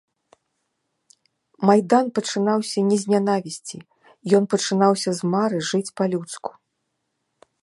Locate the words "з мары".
5.21-5.57